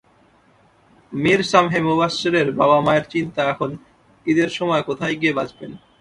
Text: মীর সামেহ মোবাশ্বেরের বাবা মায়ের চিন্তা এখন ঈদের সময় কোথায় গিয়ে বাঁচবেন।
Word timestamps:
মীর 1.13 1.41
সামেহ 1.51 1.75
মোবাশ্বেরের 1.89 2.47
বাবা 2.59 2.77
মায়ের 2.85 3.05
চিন্তা 3.13 3.41
এখন 3.53 3.69
ঈদের 4.25 4.49
সময় 4.57 4.83
কোথায় 4.89 5.15
গিয়ে 5.21 5.37
বাঁচবেন। 5.37 5.71